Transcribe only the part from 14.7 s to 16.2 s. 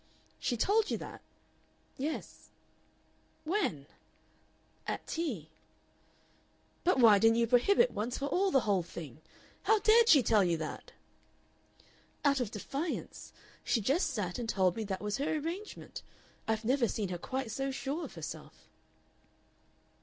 me that was her arrangement.